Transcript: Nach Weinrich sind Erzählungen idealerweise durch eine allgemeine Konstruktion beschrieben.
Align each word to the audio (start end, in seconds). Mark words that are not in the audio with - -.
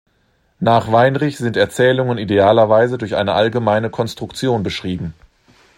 Nach 0.59 0.91
Weinrich 0.91 1.37
sind 1.37 1.57
Erzählungen 1.57 2.17
idealerweise 2.17 2.97
durch 2.97 3.15
eine 3.15 3.33
allgemeine 3.35 3.91
Konstruktion 3.91 4.63
beschrieben. 4.63 5.13